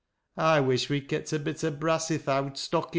I 0.37 0.61
wish 0.61 0.89
we'd 0.89 1.07
kept 1.09 1.31
a 1.31 1.37
bit 1.37 1.63
o' 1.63 1.69
brass 1.69 2.09
i' 2.09 2.17
th 2.17 2.27
owd 2.27 2.57
stockin." 2.57 2.89